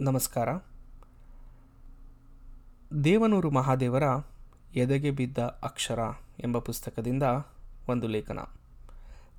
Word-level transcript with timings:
ನಮಸ್ಕಾರ. 0.00 0.48
ದೇವನೂರು 3.04 3.50
ಮಹಾದೇವರ 3.50 4.02
ಎದೆಗೆ 4.74 5.10
ಬಿದ್ದ 5.10 5.38
ಅಕ್ಷರ 5.38 5.98
ಎಂಬ 6.44 6.58
ಪುಸ್ತಕದಿಂದ 6.58 7.22
ಒಂದು 7.88 8.08
ಲೇಖನ. 8.08 8.38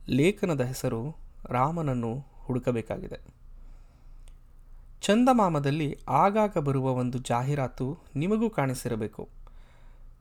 ಲೇಖನದ 0.10 0.62
ಹೆಸರು 0.62 1.16
ರಾಮನನ್ನು 1.46 2.26
ಹುಡುಕಬೇಕಾಗಿದೆ. 2.36 3.20
ಚಂದಮಾಮದಲ್ಲಿ 5.02 5.98
ಆಗಾಗ 6.10 6.58
ಬರುವ 6.58 6.92
ಒಂದು 6.92 7.18
ಜಾಹೀರಾತು 7.18 7.98
ನಿಮಗೂ 8.16 8.50
ಕಾಣಿಸಿರಬೇಕು. 8.50 9.30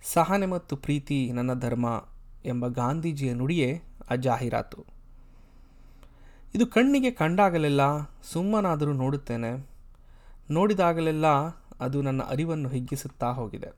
ಸಹನೆ 0.03 0.47
ಮತ್ತು 0.47 0.77
ಪ್ರೀತಿ 0.77 1.33
ನನ್ನ 1.33 1.55
ಧರ್ಮ 1.55 2.05
ಎಂಬ 2.45 2.67
ಗಾಂಧೀಜಿಯ 2.67 3.35
ನುಡಿಯೇ 3.35 3.83
ಆ 4.11 4.15
ಜಾಹೀರಾತು. 4.15 4.85
ಇದು 6.55 6.67
ಕಣ್ಣಿಗೆ 6.67 7.11
ಕಂಡಾಗಲೆಲ್ಲ 7.11 7.81
ಸುಮ್ಮನಾದರೂ 8.23 8.93
ನೋಡುತ್ತೇನೆ. 8.93 9.76
ನೋಡಿದಾಗಲೆಲ್ಲ 10.51 11.27
ಅದು 11.81 12.03
ನನ್ನ 12.03 12.23
ಅರಿವನ್ನು 12.23 12.69
ಹಿಗ್ಗಿಸುತ್ತಾ 12.69 13.33
ಹೋಗಿದೆ. 13.33 13.73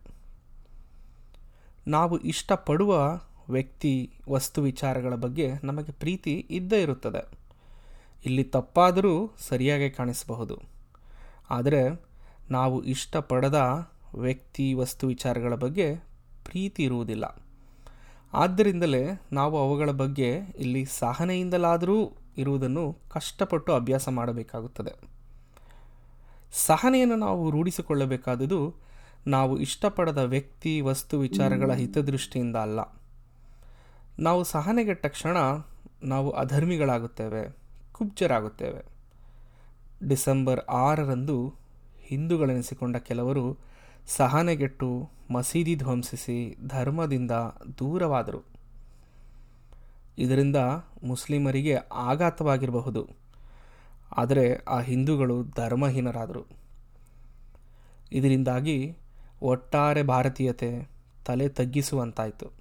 ನಾವು 1.87 2.19
ಇಷ್ಟಪಡುವ 2.19 3.21
ವ್ಯಕ್ತಿ 3.51 4.13
ವಸ್ತು 4.31 4.63
ವಿಚಾರಗಳ 4.63 5.15
ಬಗ್ಗೆ 5.15 5.53
ನಮಗೆ 5.65 5.93
ಪ್ರೀತಿ 5.93 6.47
ಇದ್ದೇ 6.51 6.83
ಇರುತ್ತದೆ. 6.83 7.39
ಇಲ್ಲಿ 8.27 8.45
ತಪ್ಪಾದರೂ 8.45 9.35
ಸರಿಯಾಗಿ 9.39 9.91
ಕಾಣಿಸಬಹುದು. 9.91 10.63
ಆದರೆ 11.51 12.05
ನಾವು 12.51 12.85
ಇಷ್ಟಪಡದ 12.85 13.91
ವ್ಯಕ್ತಿ 14.19 14.75
ವಸ್ತು 14.75 15.07
ವಿಚಾರಗಳ 15.07 15.55
ಬಗ್ಗೆ 15.55 15.97
ಪ್ರೀತಿ 16.45 16.85
ಇರುವುದಿಲ್ಲ. 16.85 17.43
ಆದ್ದರಿಂದಲೇ 18.33 19.23
ನಾವು 19.33 19.59
ಅವುಗಳ 19.59 19.91
ಬಗ್ಗೆ 19.91 20.39
ಇಲ್ಲಿ 20.59 20.85
ಸಹನೆಯಿಂದಲಾದರೂ 20.85 22.13
ಇರುವುದನ್ನು 22.39 22.97
ಕಷ್ಟಪಟ್ಟು 23.09 23.75
ಅಭ್ಯಾಸ 23.75 24.09
ಮಾಡಬೇಕಾಗುತ್ತದೆ. 24.09 25.18
ಸಹನೆಯನ್ನು 26.53 27.17
ನಾವು 27.17 27.51
ರೂಢಿಸಿಕೊಳ್ಳಬೇಕಾದುದು 27.51 28.75
ನಾವು 29.27 29.59
ಇಷ್ಟಪಡದ 29.59 30.19
ವ್ಯಕ್ತಿ, 30.19 30.81
ವಸ್ತು, 30.81 31.19
ವಿಚಾರಗಳ 31.19 31.73
ಹಿತದೃಷ್ಟಿಯಿಂದ 31.73 32.57
ಅಲ್ಲ. 32.57 32.81
ನಾವು 34.19 34.45
ಸಹನೆಗೆಟ್ಟ 34.45 35.07
ಕ್ಷಣ 35.07 35.37
ನಾವು 36.03 36.31
ಅಧರ್ಮಿಗಳಾಗುತ್ತೇವೆ, 36.31 37.57
ಕುಬ್ಜರಾಗುತ್ತೇವೆ. 37.93 38.85
ಡಿಸೆಂಬರ್ 40.09 40.61
ಆರರಂದು 40.61 41.55
ಹಿಂದೂಗಳೆನಿಸಿಕೊಂಡ 42.01 42.97
ಕೆಲವರು 42.97 43.59
ಸಹನೆಗೆಟ್ಟು 44.07 45.11
ಮಸೀದಿ 45.31 45.77
ಧ್ವಂಸಿಸಿ 45.77 46.57
ಧರ್ಮದಿಂದ 46.67 47.31
ದೂರವಾದರು. 47.79 48.45
ಇದರಿಂದ 50.19 50.57
ಮುಸ್ಲಿಮರಿಗೆ 51.05 51.77
ಆಘಾತವಾಗಿರಬಹುದು. 51.93 53.18
ಆದರೆ 54.17 54.55
ಆ 54.55 54.81
ಹಿಂದೂಗಳು 54.81 55.43
ಧರ್ಮಹೀನರಾದರು. 55.43 56.45
ಇದರಿಂದಾಗಿ 58.13 58.97
ಒಟ್ಟಾರೆ 59.43 60.03
ಭಾರತೀಯತೆ 60.03 60.89
ತಲೆ 61.27 61.49
ತಗ್ಗಿಸುವಂತಾಯಿತು. 61.49 62.53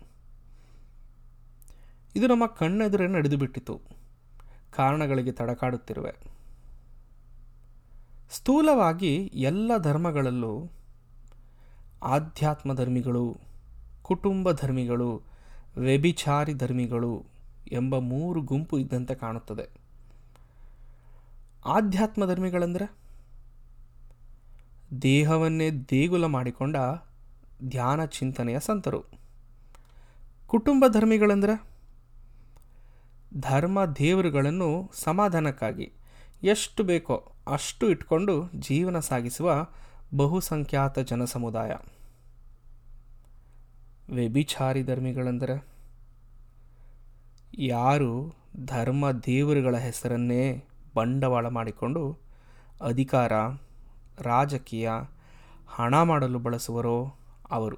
ಇದು 2.16 2.28
ನಮ್ಮ 2.28 2.46
ಕಣ್ಣೆದುರೇ 2.46 3.08
ನಡೆದು 3.08 3.38
ಬಿಟ್ಟಿತು 3.38 3.82
ಕಾರಣಗಳಿಗೆ 4.72 5.32
ತಡಕಾಡುತ್ತಿರುವೆ. 5.32 6.14
ಸ್ಥೂಲವಾಗಿ 8.32 9.32
ಎಲ್ಲ 9.34 9.72
ಧರ್ಮಗಳಲ್ಲೂ 9.78 10.72
ಆಧ್ಯಾತ್ಮ 12.04 12.74
ಧರ್ಮಿಗಳು, 12.74 13.38
ಕುಟುಂಬ 14.02 14.52
ಧರ್ಮಿಗಳು, 14.52 15.22
ವ್ಯಭಿಚಾರಿ 15.78 16.54
ಧರ್ಮಿಗಳು 16.54 17.26
ಎಂಬ 17.72 17.98
ಮೂರು 17.98 18.42
ಗುಂಪು 18.42 18.80
ಇದ್ದಂತೆ 18.80 19.16
ಕಾಣುತ್ತದೆ. 19.16 19.87
ಆಧ್ಯಾತ್ಮ 21.66 22.26
ಧರ್ಮಿಗಳಂದ್ರೆ? 22.26 22.92
ದೇಹವನ್ನೇ 25.02 25.72
ದೇಗುಲ 25.72 26.26
ಮಾಡಿಕೊಂಡ 26.26 26.78
ಧ್ಯಾನ 27.64 28.06
ಚಿಂತನೆಯ 28.06 28.60
ಸಂತರು. 28.60 29.04
ಕುಟುಂಬ 30.48 30.86
ಧರ್ಮಿಗಳಂದ್ರೆ? 30.88 31.64
ಧರ್ಮ 33.40 33.86
ದೇವರುಗಳನ್ನು 33.86 34.92
ಸಮಾಧಾನಕ್ಕಾಗಿ 34.94 35.92
ಎಷ್ಟು 36.44 36.84
ಬೇಕೋ 36.84 37.32
ಅಷ್ಟು 37.48 37.90
ಇಟ್ಕೊಂಡು 37.90 38.50
ಜೀವನ 38.60 39.00
ಸಾಗಿಸುವ 39.00 39.68
ಬಹುಸಂಖ್ಯಾತ 40.16 41.00
ಜನಸಮುದಾಯ. 41.00 41.72
ವ್ಯಭಿಚಾರಿ 44.14 44.84
ಧರ್ಮಿಗಳೆಂದರೆ? 44.84 45.66
ಯಾರು 47.58 48.36
ಧರ್ಮ 48.66 49.12
ದೇವರುಗಳ 49.12 49.78
ಹೆಸರನ್ನೇ 49.78 50.64
ಬಂಡವಾಳ 50.98 51.46
ಮಾಡಿಕೊಂಡು 51.48 52.04
ಅಧಿಕಾರ, 52.82 53.34
ರಾಜಕೀಯ, 54.22 54.88
ಹಣ 55.68 55.96
ಮಾಡಲು 56.02 56.40
ಬಳಸುವರೋ 56.40 56.98
ಅವರು. 57.52 57.78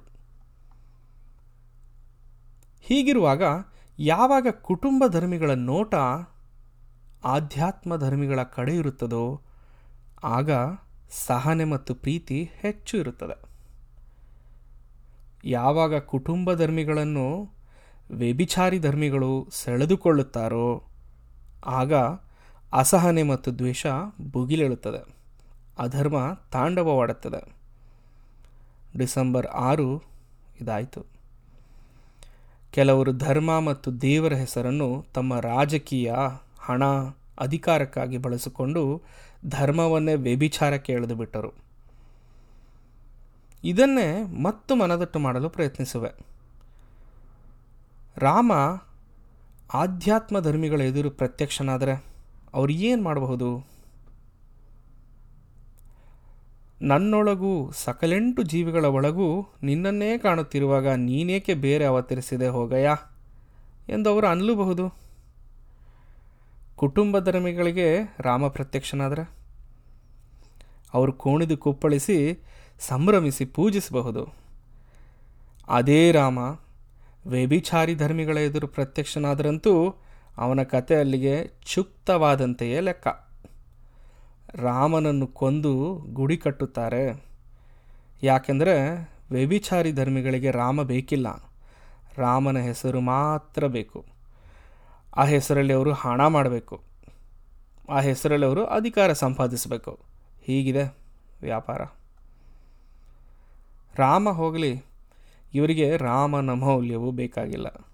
ಹೀಗಿರುವಾಗ 2.82 3.42
ಯಾವಾಗ 3.98 4.46
ಕುಟುಂಬ 4.62 5.04
ಧರ್ಮಿಗಳ 5.06 5.50
ನೋಟ 5.50 5.94
ಆಧ್ಯಾತ್ಮ 7.24 7.96
ಧರ್ಮಿಗಳ 7.96 8.42
ಕಡೆ 8.42 8.74
ಇರುತ್ತದೋ, 8.76 9.24
ಆಗ 10.36 10.50
ಸಹನೆ 11.26 11.64
ಮತ್ತು 11.64 11.92
ಪ್ರೀತಿ 11.94 12.38
ಹೆಚ್ಚು 12.60 12.94
ಇರುತ್ತದೆ. 12.98 13.36
ಯಾವಾಗ 15.44 15.98
ಕುಟುಂಬ 16.12 16.52
ಧರ್ಮಿಗಳನ್ನು 16.54 17.26
ವ್ಯಭಿಚಾರಿ 18.12 18.78
ಧರ್ಮಿಗಳು 18.78 19.30
ಸೆಳೆದುಕೊಳ್ಳುತ್ತಾರೋ, 19.52 20.66
ಆಗ 21.80 21.92
ಅಸಹನೆ 22.72 23.22
ಮತ್ತು 23.22 23.58
ದ್ವೇಷ 23.58 23.86
ಭುಗಿಲೇಳುತ್ತದೆ. 24.30 25.14
ಅಧರ್ಮ 25.78 26.16
ತಾಂಡವವಾಡುತ್ತದೆ. 26.52 27.60
ಡಿಸೆಂಬರ್ 28.98 29.46
ಆರು 29.46 30.02
ಇದಾಯಿತು. 30.60 31.06
ಕೆಲವರು 32.70 33.12
ಧರ್ಮ 33.12 33.60
ಮತ್ತು 33.60 34.00
ದೇವರ 34.00 34.32
ಹೆಸರನ್ನು 34.32 35.06
ತಮ್ಮ 35.14 35.40
ರಾಜಕೀಯ, 35.40 36.14
ಹಣ, 36.58 36.84
ಅಧಿಕಾರಕ್ಕಾಗಿ 37.40 38.18
ಬಳಸಿಕೊಂಡು 38.18 39.02
ಧರ್ಮವನ್ನೇ 39.46 40.14
ವ್ಯಭಿಚಾರಕ್ಕೆ 40.14 40.92
ಎಳೆದು 40.92 41.14
ಬಿಟ್ಟರು. 41.14 41.52
ಇದನ್ನೇ 43.64 44.22
ಮತ್ತು 44.42 44.76
ಮನದಟ್ಟು 44.76 45.18
ಮಾಡಲು 45.18 45.48
ಪ್ರಯತ್ನಿಸುವೆ. 45.48 46.10
ರಾಮ 48.16 48.52
ಆಧ್ಯಾತ್ಮ 49.74 50.40
ಧರ್ಮಿಗಳ 50.40 50.80
ಎದುರು 50.80 51.10
ಪ್ರತ್ಯಕ್ಷನಾದರೆ 51.10 52.09
ಅವ್ರು 52.54 52.72
ಏನು 52.72 53.02
ಮಾಡಬಹುದು? 53.02 53.66
ನನ್ನೊಳಗೂ 56.82 57.70
ಸಕಲೆಂಟು 57.70 58.42
ಜೀವಿಗಳ 58.42 58.84
ಒಳಗೂ 58.84 59.42
ನಿನ್ನನ್ನೇ 59.62 60.18
ಕಾಣುತ್ತಿರುವಾಗ 60.18 60.88
ನೀನೇಕೆ 60.88 61.54
ಬೇರೆ 61.54 61.84
ಅವತರಿಸಿದೆ 61.84 62.48
ಹೋಗಯ್ಯ? 62.48 62.96
ಎಂದು 63.88 64.10
ಅವರು 64.10 64.26
ಅನ್ನಲೂಬಹುದು 64.26 64.94
ಕುಟುಂಬ 66.76 67.18
ಧರ್ಮಿಗಳಿಗೆ 67.18 68.16
ರಾಮ 68.20 68.48
ಪ್ರತ್ಯಕ್ಷನಾದರೆ. 68.48 69.30
ಅವರು 70.94 71.12
ಕೋಣಿದು 71.12 71.56
ಕುಪ್ಪಳಿಸಿ 71.56 72.44
ಸಂಭ್ರಮಿಸಿ 72.78 73.44
ಪೂಜಿಸಬಹುದು. 73.44 74.28
ಅದೇ 75.68 76.12
ರಾಮ, 76.12 76.38
ವ್ಯಭಿಚಾರಿ 77.26 77.94
ಧರ್ಮಿಗಳ 77.94 78.38
ಎದುರು 78.38 78.66
ಪ್ರತ್ಯಕ್ಷನಾದರಂತೂ 78.66 79.94
ಅವನ 80.40 80.62
ಕತೆ 80.62 80.94
ಅಲ್ಲಿಗೆ 80.94 81.50
ಚುಕ್ತವಾದಂತೆಯೇ 81.62 82.80
ಲೆಕ್ಕ. 82.80 83.08
ರಾಮನನ್ನು 84.54 85.26
ಕೊಂದು 85.26 86.00
ಗುಡಿ 86.12 86.36
ಕಟ್ಟುತ್ತಾರೆ. 86.36 87.24
ಯಾಕೆಂದರೆ 88.22 88.98
ವ್ಯಭಿಚಾರಿ 89.30 89.92
ಧರ್ಮಿಗಳಿಗೆ 89.92 90.50
ರಾಮ 90.50 90.82
ಬೇಕಿಲ್ಲ. 90.82 91.52
ರಾಮನ 92.16 92.58
ಹೆಸರು 92.58 93.00
ಮಾತ್ರ 93.00 93.66
ಬೇಕು. 93.66 94.04
ಆ 95.16 95.24
ಹೆಸರಲ್ಲಿ 95.24 95.72
ಅವರು 95.72 95.92
ಹಣ 95.92 96.26
ಮಾಡಬೇಕು. 96.26 96.82
ಆ 97.90 98.00
ಹೆಸರಲ್ಲಿ 98.00 98.46
ಅವರು 98.46 98.64
ಅಧಿಕಾರ 98.64 99.12
ಸಂಪಾದಿಸಬೇಕು. 99.12 99.98
ಹೀಗಿದೆ 100.42 100.94
ವ್ಯಾಪಾರ. 101.42 101.82
ರಾಮ 103.94 104.28
ಹೋಗಲಿ, 104.28 104.84
ಇವರಿಗೆ 105.54 105.96
ರಾಮನ 105.96 106.50
ಮೌಲ್ಯವು 106.50 107.10
ಬೇಕಾಗಿಲ್ಲ. 107.10 107.89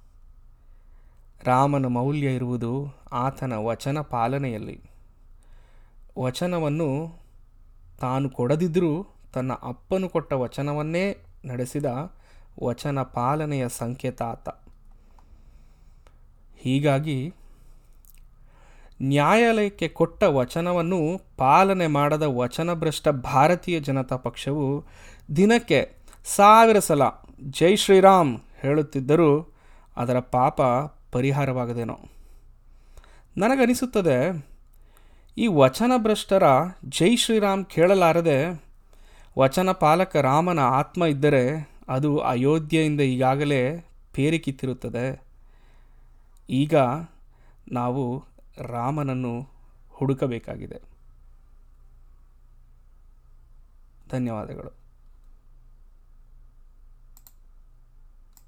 ರಾಮನ 1.45 1.87
ಮೌಲ್ಯ 1.87 2.35
ಇರುವುದು 2.35 2.97
ಆತನ 3.13 3.53
ವಚನ 3.53 4.01
ಪಾಲನೆಯಲ್ಲಿ. 4.01 4.81
ವಚನವನ್ನು 6.19 7.19
ತಾನು 8.01 8.31
ಕೊಡದಿದ್ದರೂ 8.31 9.07
ತನ್ನ 9.33 9.53
ಅಪ್ಪನು 9.53 10.09
ಕೊಟ್ಟ 10.09 10.33
ವಚನವನ್ನೇ 10.33 11.17
ನಡೆಸಿದ 11.45 11.85
ವಚನ 12.65 13.03
ಪಾಲನೆಯ 13.03 13.69
ಸಂಕೇತ 13.69 14.23
ಆತ. 14.23 14.49
ಹೀಗಾಗಿ 16.59 17.35
ನ್ಯಾಯಾಲಯಕ್ಕೆ 19.03 19.89
ಕೊಟ್ಟ 19.89 20.23
ವಚನವನ್ನು 20.23 21.21
ಪಾಲನೆ 21.37 21.87
ಮಾಡದ 21.87 22.23
ವಚನಭ್ರಷ್ಟ 22.23 23.09
ಭಾರತೀಯ 23.09 23.81
ಜನತಾ 23.81 24.17
ಪಕ್ಷವು 24.17 24.85
ದಿನಕ್ಕೆ 25.37 25.93
ಸಾವಿರ 26.25 26.79
ಸಲ 26.79 27.03
ಜೈ 27.51 27.77
ಶ್ರೀರಾಮ್ 27.77 28.41
ಹೇಳುತ್ತಿದ್ದರೂ 28.61 29.55
ಅದರ 29.97 30.19
ಪಾಪ 30.19 30.61
ಪರಿಹಾರವಾಗದೇನೋ. 31.17 31.99
ನನಗನಿಸುತ್ತದೆ, 33.37 34.47
ಈ 35.39 35.47
ವಚನಭ್ರಷ್ಟರ 35.47 36.43
ಜೈ 36.89 37.17
ಶ್ರೀರಾಮ್ 37.17 37.67
ಕೇಳಲಾರದೆ 37.67 38.65
ವಚನ 39.39 39.73
ಪಾಲಕ 39.73 40.17
ರಾಮನ 40.17 40.59
ಆತ್ಮ 40.59 41.05
ಇದ್ದರೆ 41.05 41.71
ಅದು 41.89 42.19
ಅಯೋಧ್ಯೆಯಿಂದ 42.19 43.01
ಈಗಾಗಲೇ 43.01 43.61
ಪೇರಿಕಿತ್ತಿರುತ್ತದೆ. 44.13 45.23
ಈಗ 46.51 46.75
ನಾವು 47.73 48.25
ರಾಮನನ್ನು 48.59 49.35
ಹುಡುಕಬೇಕಾಗಿದೆ. 49.91 50.81
ಧನ್ಯವಾದಗಳು. 54.11 54.86